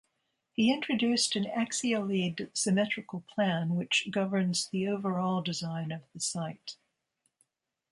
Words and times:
He 0.53 0.73
introduced 0.73 1.35
an 1.35 1.43
axially 1.43 2.49
symmetrical 2.57 3.21
plan 3.27 3.75
which 3.75 4.07
governs 4.09 4.67
the 4.67 4.87
overall 4.87 5.43
design 5.43 5.91
of 5.91 6.01
the 6.11 6.19
site. 6.19 6.77